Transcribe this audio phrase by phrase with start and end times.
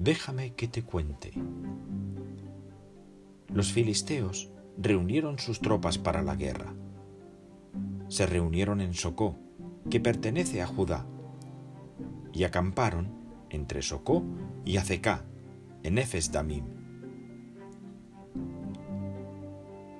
[0.00, 1.30] Déjame que te cuente.
[3.48, 6.72] Los filisteos reunieron sus tropas para la guerra.
[8.08, 9.36] Se reunieron en Socó,
[9.90, 11.04] que pertenece a Judá,
[12.32, 13.08] y acamparon
[13.50, 14.22] entre Socó
[14.64, 15.26] y Azecá,
[15.82, 16.64] en Efes Damim.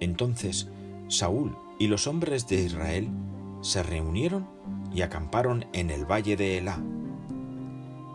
[0.00, 0.70] Entonces
[1.08, 3.10] Saúl y los hombres de Israel
[3.60, 4.48] se reunieron
[4.94, 6.82] y acamparon en el valle de Elá,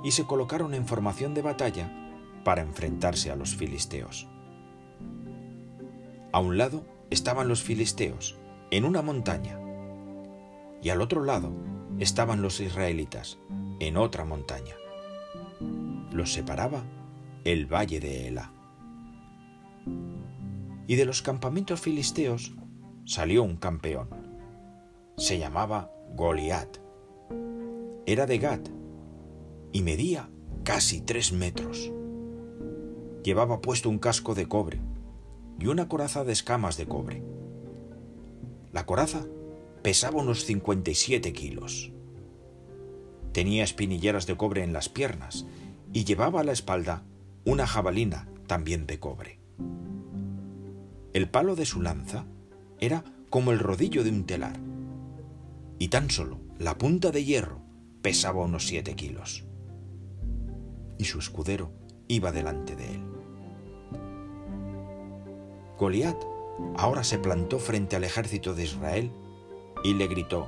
[0.07, 1.91] y se colocaron en formación de batalla
[2.45, 4.29] para enfrentarse a los filisteos.
[6.31, 8.39] A un lado estaban los filisteos,
[8.71, 9.59] en una montaña,
[10.81, 11.51] y al otro lado
[11.99, 13.37] estaban los israelitas,
[13.81, 14.75] en otra montaña.
[16.13, 16.85] Los separaba
[17.43, 18.53] el valle de Ela.
[20.87, 22.55] Y de los campamentos filisteos
[23.03, 24.07] salió un campeón.
[25.17, 26.77] Se llamaba Goliat.
[28.05, 28.76] Era de Gat
[29.77, 30.27] y medía
[30.63, 31.91] casi tres metros.
[33.23, 34.81] Llevaba puesto un casco de cobre
[35.59, 37.21] y una coraza de escamas de cobre.
[38.71, 39.27] La coraza
[39.83, 41.91] pesaba unos 57 kilos.
[43.33, 45.45] Tenía espinilleras de cobre en las piernas
[45.93, 47.03] y llevaba a la espalda
[47.45, 49.39] una jabalina también de cobre.
[51.13, 52.25] El palo de su lanza
[52.79, 54.59] era como el rodillo de un telar
[55.77, 57.61] y tan solo la punta de hierro
[58.01, 59.46] pesaba unos siete kilos.
[60.97, 61.71] Y su escudero
[62.07, 63.03] iba delante de él.
[65.77, 66.17] Goliat
[66.75, 69.11] ahora se plantó frente al ejército de Israel
[69.83, 70.47] y le gritó,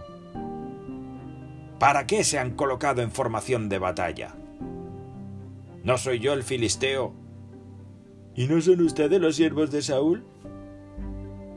[1.79, 4.35] ¿Para qué se han colocado en formación de batalla?
[5.83, 7.13] ¿No soy yo el filisteo?
[8.35, 10.25] ¿Y no son ustedes los siervos de Saúl?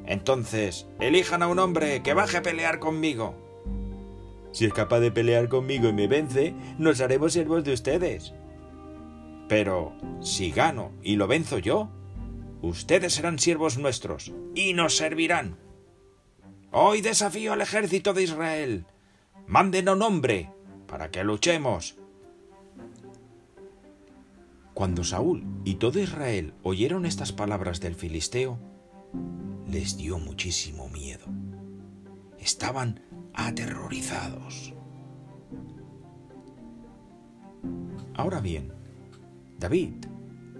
[0.06, 3.34] Entonces, elijan a un hombre que baje a pelear conmigo.
[4.52, 8.34] Si es capaz de pelear conmigo y me vence, nos haremos siervos de ustedes.
[9.48, 11.90] Pero si gano y lo venzo yo,
[12.62, 15.58] ustedes serán siervos nuestros y nos servirán.
[16.70, 18.86] Hoy desafío al ejército de Israel
[19.46, 20.50] Manden un hombre
[20.86, 21.98] para que luchemos.
[24.72, 28.58] Cuando Saúl y todo Israel oyeron estas palabras del filisteo,
[29.68, 31.27] les dio muchísimo miedo.
[32.38, 33.02] Estaban
[33.34, 34.72] aterrorizados.
[38.14, 38.72] Ahora bien,
[39.62, 39.95] David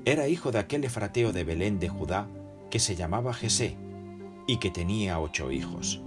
[0.05, 2.29] era hijo de aquel efrateo de Belén de Judá
[2.71, 3.77] que se llamaba Jesé
[4.47, 6.01] y que tenía ocho hijos.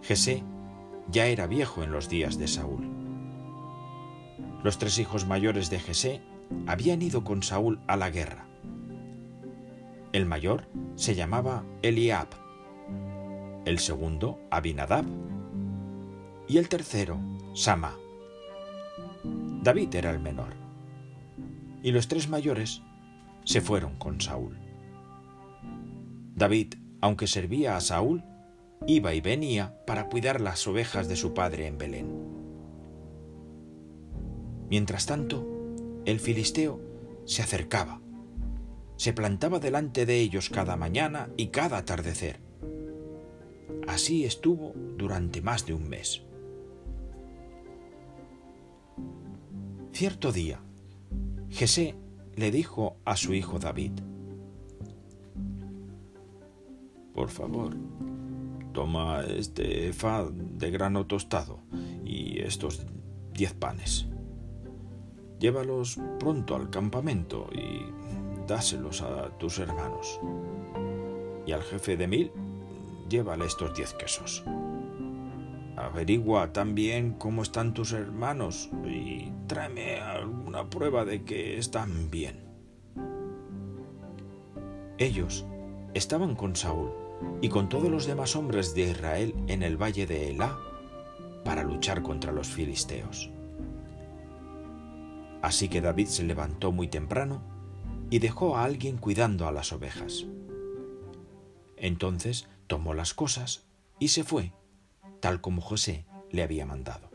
[0.00, 0.44] Jesé
[1.10, 2.88] ya era viejo en los días de Saúl.
[4.62, 6.20] Los tres hijos mayores de Jesé
[6.68, 8.46] habían ido con Saúl a la guerra.
[10.12, 12.28] El mayor se llamaba Eliab,
[13.64, 15.04] el segundo Abinadab
[16.46, 17.18] y el tercero
[17.54, 17.96] Sama.
[19.24, 20.59] David era el menor.
[21.82, 22.82] Y los tres mayores
[23.44, 24.56] se fueron con Saúl.
[26.34, 28.24] David, aunque servía a Saúl,
[28.86, 32.30] iba y venía para cuidar las ovejas de su padre en Belén.
[34.70, 35.46] Mientras tanto,
[36.04, 36.80] el filisteo
[37.24, 38.00] se acercaba,
[38.96, 42.40] se plantaba delante de ellos cada mañana y cada atardecer.
[43.88, 46.22] Así estuvo durante más de un mes.
[49.92, 50.60] Cierto día,
[51.50, 51.96] Jesé
[52.36, 53.92] le dijo a su hijo David,
[57.12, 57.76] Por favor,
[58.72, 61.60] Toma este fa de grano tostado
[62.04, 62.86] y estos
[63.32, 64.06] diez panes.
[65.40, 67.82] Llévalos pronto al campamento y
[68.46, 70.20] dáselos a tus hermanos.
[71.46, 72.32] Y al jefe de mil,
[73.08, 74.44] llévale estos diez quesos.
[75.76, 82.44] Averigua también cómo están tus hermanos y tráeme alguna prueba de que están bien.
[84.98, 85.46] Ellos
[85.94, 86.90] estaban con Saúl
[87.40, 90.58] y con todos los demás hombres de Israel en el valle de Elá
[91.44, 93.30] para luchar contra los filisteos.
[95.42, 97.42] Así que David se levantó muy temprano
[98.10, 100.26] y dejó a alguien cuidando a las ovejas.
[101.76, 103.64] Entonces tomó las cosas
[103.98, 104.52] y se fue,
[105.20, 107.10] tal como José le había mandado.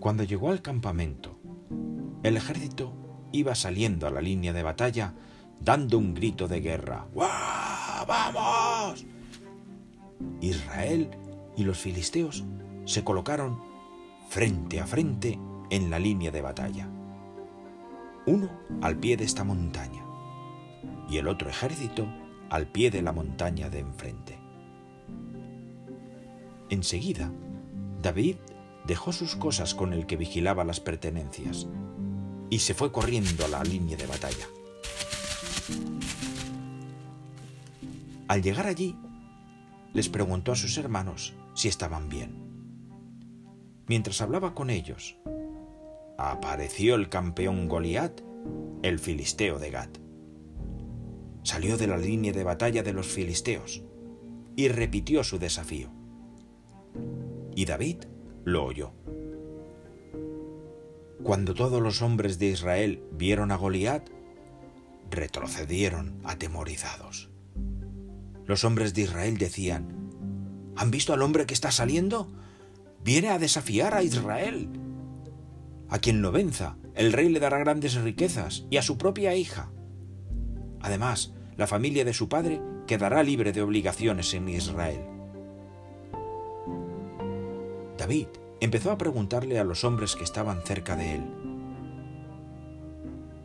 [0.00, 1.38] Cuando llegó al campamento,
[2.22, 2.92] el ejército
[3.32, 5.14] iba saliendo a la línea de batalla
[5.60, 7.06] dando un grito de guerra.
[8.06, 9.06] ¡Vamos!
[10.40, 11.10] Israel
[11.56, 12.44] y los filisteos
[12.84, 13.58] se colocaron
[14.28, 15.38] frente a frente
[15.70, 16.88] en la línea de batalla.
[18.26, 18.48] Uno
[18.80, 20.04] al pie de esta montaña
[21.08, 22.06] y el otro ejército
[22.48, 24.38] al pie de la montaña de enfrente.
[26.70, 27.30] Enseguida,
[28.02, 28.36] David
[28.86, 31.66] dejó sus cosas con el que vigilaba las pertenencias
[32.50, 34.46] y se fue corriendo a la línea de batalla.
[38.28, 38.96] Al llegar allí,
[39.92, 42.44] les preguntó a sus hermanos si estaban bien.
[43.86, 45.16] Mientras hablaba con ellos,
[46.18, 48.20] apareció el campeón Goliat,
[48.82, 49.98] el filisteo de Gat.
[51.42, 53.82] Salió de la línea de batalla de los filisteos
[54.56, 55.90] y repitió su desafío.
[57.54, 58.04] Y David
[58.44, 58.92] lo oyó.
[61.22, 64.08] Cuando todos los hombres de Israel vieron a Goliat,
[65.10, 67.30] retrocedieron atemorizados.
[68.46, 70.04] Los hombres de Israel decían,
[70.76, 72.30] ¿Han visto al hombre que está saliendo?
[73.02, 74.68] Viene a desafiar a Israel.
[75.94, 79.70] A quien lo venza, el rey le dará grandes riquezas y a su propia hija.
[80.80, 84.98] Además, la familia de su padre quedará libre de obligaciones en Israel.
[87.96, 88.26] David
[88.58, 91.22] empezó a preguntarle a los hombres que estaban cerca de él.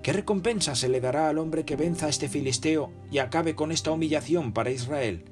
[0.02, 3.72] ¿Qué recompensa se le dará al hombre que venza a este filisteo y acabe con
[3.72, 5.26] esta humillación para Israel?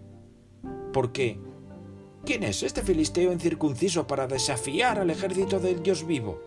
[0.94, 1.40] Porque,
[2.25, 6.47] ¿quién es este filisteo incircunciso para desafiar al ejército del Dios vivo?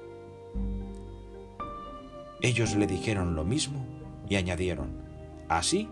[2.43, 3.87] Ellos le dijeron lo mismo
[4.29, 5.03] y añadieron,
[5.49, 5.89] así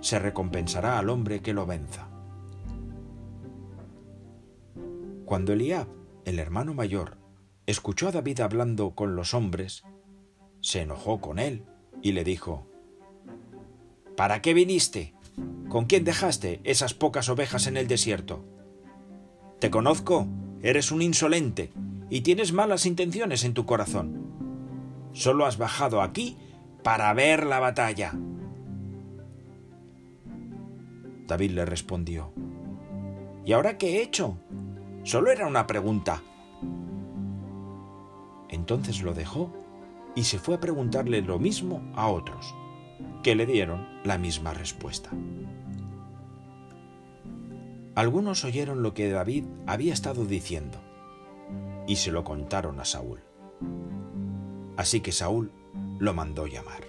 [0.00, 2.08] se recompensará al hombre que lo venza.
[5.24, 5.86] Cuando Eliab
[6.24, 7.18] el hermano mayor
[7.66, 9.84] escuchó a David hablando con los hombres,
[10.60, 11.64] se enojó con él
[12.02, 12.66] y le dijo,
[14.16, 15.14] ¿Para qué viniste?
[15.68, 18.44] ¿Con quién dejaste esas pocas ovejas en el desierto?
[19.60, 20.26] Te conozco,
[20.62, 21.72] eres un insolente
[22.10, 24.19] y tienes malas intenciones en tu corazón.
[25.12, 26.36] Solo has bajado aquí
[26.82, 28.12] para ver la batalla.
[31.26, 32.32] David le respondió,
[33.44, 34.38] ¿Y ahora qué he hecho?
[35.02, 36.22] Solo era una pregunta.
[38.48, 39.52] Entonces lo dejó
[40.14, 42.54] y se fue a preguntarle lo mismo a otros,
[43.22, 45.10] que le dieron la misma respuesta.
[47.94, 50.78] Algunos oyeron lo que David había estado diciendo
[51.86, 53.20] y se lo contaron a Saúl.
[54.76, 55.52] Así que Saúl
[55.98, 56.84] lo mandó llamar.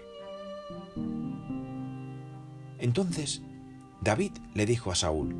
[2.79, 3.41] Entonces
[4.01, 5.35] David le dijo a Saúl,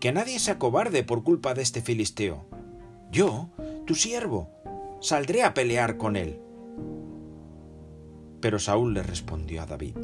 [0.00, 2.44] que nadie se acobarde por culpa de este filisteo.
[3.10, 3.48] Yo,
[3.86, 4.50] tu siervo,
[5.00, 6.40] saldré a pelear con él.
[8.40, 9.96] Pero Saúl le respondió a David,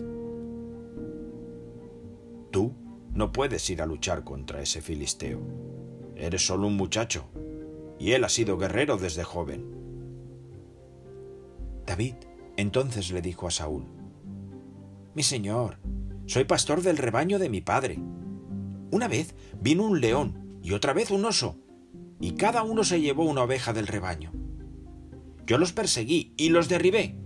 [2.51, 2.75] Tú
[3.15, 5.41] no puedes ir a luchar contra ese filisteo.
[6.17, 7.25] Eres solo un muchacho,
[7.99, 9.82] y él ha sido guerrero desde joven.
[11.93, 12.15] David
[12.57, 13.85] entonces le dijo a Saúl,
[15.15, 15.79] Mi señor,
[16.25, 17.99] soy pastor del rebaño de mi padre
[18.91, 21.57] una vez vino un león y otra vez un oso,
[22.19, 24.33] y cada uno se llevó una oveja del rebaño.
[25.47, 27.17] Yo los perseguí y los derribé,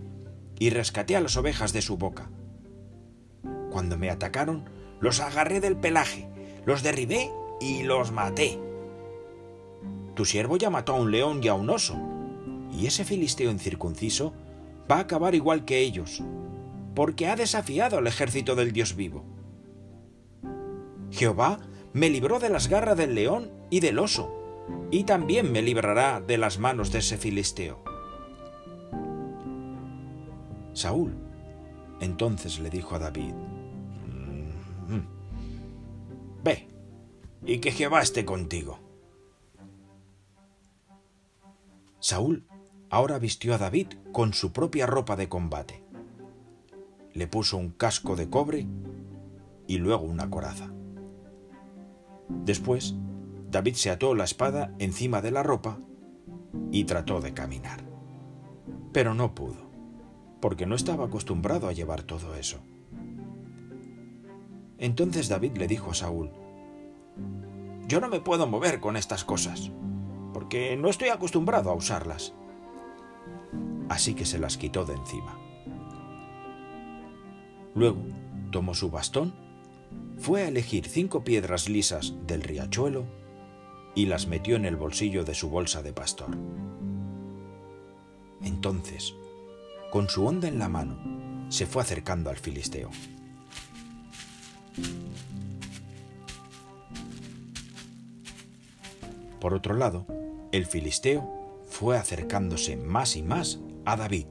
[0.58, 2.30] y rescaté a las ovejas de su boca.
[3.70, 4.64] Cuando me atacaron,
[5.00, 6.28] los agarré del pelaje,
[6.64, 7.30] los derribé
[7.60, 8.58] y los maté.
[10.14, 11.96] Tu siervo ya mató a un león y a un oso,
[12.72, 14.34] y ese filisteo incircunciso
[14.90, 16.22] va a acabar igual que ellos,
[16.94, 19.24] porque ha desafiado al ejército del Dios vivo.
[21.10, 21.58] Jehová
[21.92, 24.32] me libró de las garras del león y del oso,
[24.90, 27.82] y también me librará de las manos de ese filisteo.
[30.72, 31.26] Saúl
[32.00, 33.32] entonces le dijo a David,
[34.88, 35.00] mm,
[36.42, 36.68] Ve,
[37.44, 38.78] y que Jehová esté contigo.
[41.98, 42.46] Saúl
[42.90, 45.82] ahora vistió a David con su propia ropa de combate.
[47.12, 48.66] Le puso un casco de cobre
[49.66, 50.70] y luego una coraza.
[52.28, 52.94] Después,
[53.50, 55.78] David se ató la espada encima de la ropa
[56.70, 57.84] y trató de caminar.
[58.92, 59.70] Pero no pudo,
[60.40, 62.58] porque no estaba acostumbrado a llevar todo eso.
[64.78, 66.30] Entonces David le dijo a Saúl,
[67.88, 69.70] Yo no me puedo mover con estas cosas,
[70.32, 72.34] porque no estoy acostumbrado a usarlas.
[73.88, 75.38] Así que se las quitó de encima.
[77.74, 78.02] Luego
[78.50, 79.34] tomó su bastón
[80.18, 83.04] fue a elegir cinco piedras lisas del riachuelo
[83.94, 86.36] y las metió en el bolsillo de su bolsa de pastor.
[88.42, 89.14] Entonces,
[89.90, 90.98] con su onda en la mano,
[91.50, 92.90] se fue acercando al filisteo.
[99.40, 100.06] Por otro lado,
[100.52, 104.26] el filisteo fue acercándose más y más a David,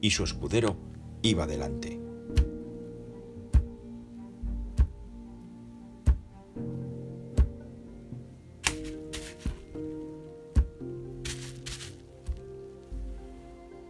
[0.00, 0.76] y su escudero
[1.22, 2.00] iba delante.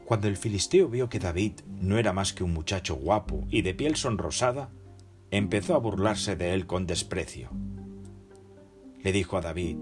[0.04, 3.75] Cuando el filisteo vio que David no era más que un muchacho guapo y de
[3.75, 4.71] piel sonrosada,
[5.31, 7.50] empezó a burlarse de él con desprecio.
[9.02, 9.76] Le dijo a David,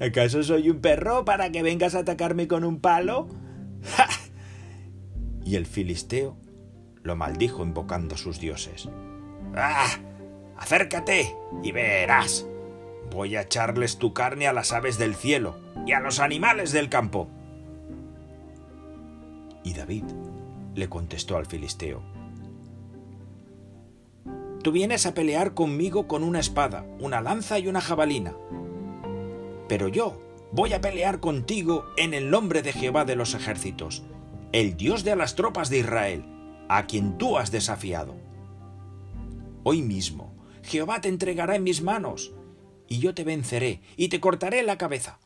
[0.00, 3.28] ¿Acaso soy un perro para que vengas a atacarme con un palo?
[3.84, 4.08] ¡Ja!
[5.44, 6.36] Y el filisteo
[7.02, 8.88] lo maldijo invocando a sus dioses.
[9.54, 9.88] ¡Ah!
[10.56, 12.46] Acércate y verás.
[13.10, 15.56] Voy a echarles tu carne a las aves del cielo
[15.86, 17.28] y a los animales del campo.
[19.64, 20.04] Y David
[20.74, 22.02] le contestó al filisteo,
[24.62, 28.34] Tú vienes a pelear conmigo con una espada, una lanza y una jabalina.
[29.68, 30.20] Pero yo
[30.52, 34.02] voy a pelear contigo en el nombre de Jehová de los ejércitos,
[34.52, 36.24] el Dios de las tropas de Israel,
[36.68, 38.14] a quien tú has desafiado.
[39.62, 42.32] Hoy mismo Jehová te entregará en mis manos,
[42.88, 45.18] y yo te venceré y te cortaré la cabeza.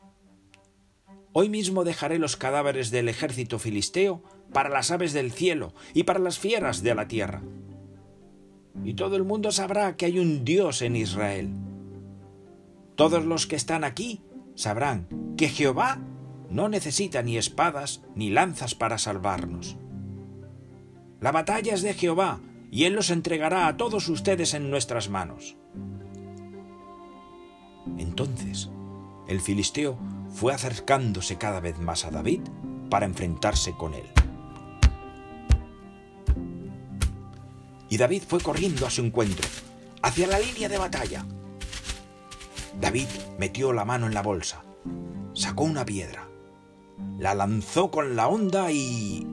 [1.31, 6.19] Hoy mismo dejaré los cadáveres del ejército filisteo para las aves del cielo y para
[6.19, 7.41] las fieras de la tierra.
[8.83, 11.49] Y todo el mundo sabrá que hay un Dios en Israel.
[12.95, 14.21] Todos los que están aquí
[14.55, 15.07] sabrán
[15.37, 15.99] que Jehová
[16.49, 19.77] no necesita ni espadas ni lanzas para salvarnos.
[21.19, 25.55] La batalla es de Jehová, y Él los entregará a todos ustedes en nuestras manos.
[27.97, 28.69] Entonces,
[29.27, 29.97] el filisteo
[30.29, 32.41] fue acercándose cada vez más a David
[32.89, 34.05] para enfrentarse con él.
[37.89, 39.47] Y David fue corriendo a su encuentro,
[40.01, 41.25] hacia la línea de batalla.
[42.79, 44.63] David metió la mano en la bolsa,
[45.33, 46.27] sacó una piedra,
[47.17, 49.27] la lanzó con la honda y...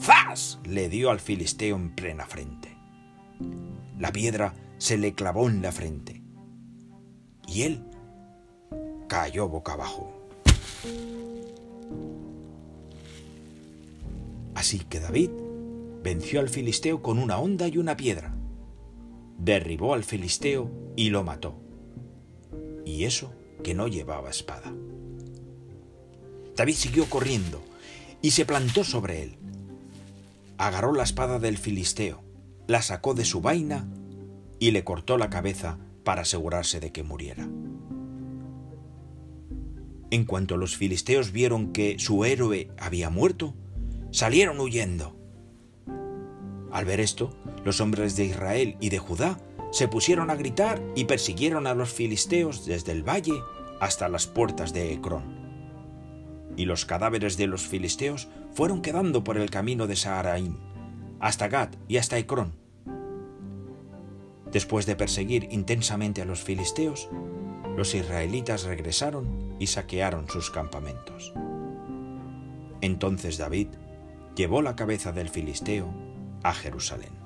[0.00, 0.60] ¡Zas!
[0.64, 2.76] le dio al filisteo en plena frente.
[3.98, 6.22] La piedra se le clavó en la frente
[7.46, 7.84] y él
[9.08, 10.12] cayó boca abajo.
[14.54, 15.30] Así que David
[16.02, 18.34] venció al filisteo con una honda y una piedra.
[19.38, 21.67] Derribó al filisteo y lo mató.
[22.88, 23.30] Y eso
[23.62, 24.72] que no llevaba espada.
[26.56, 27.62] David siguió corriendo
[28.22, 29.36] y se plantó sobre él.
[30.56, 32.22] Agarró la espada del filisteo,
[32.66, 33.86] la sacó de su vaina
[34.58, 37.46] y le cortó la cabeza para asegurarse de que muriera.
[40.10, 43.54] En cuanto los filisteos vieron que su héroe había muerto,
[44.12, 45.14] salieron huyendo.
[46.72, 49.38] Al ver esto, los hombres de Israel y de Judá
[49.70, 53.40] se pusieron a gritar y persiguieron a los filisteos desde el valle
[53.80, 55.38] hasta las puertas de Ecrón
[56.58, 60.56] y los cadáveres de los filisteos fueron quedando por el camino de Saharaim,
[61.20, 62.52] hasta Gad y hasta Ecrón.
[64.50, 67.08] Después de perseguir intensamente a los filisteos,
[67.76, 71.32] los israelitas regresaron y saquearon sus campamentos.
[72.80, 73.68] Entonces David
[74.34, 75.94] llevó la cabeza del filisteo
[76.42, 77.17] a Jerusalén.